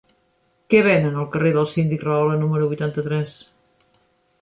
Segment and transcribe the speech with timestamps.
[0.73, 3.41] Què venen al carrer del Síndic Rahola número vuitanta-tres?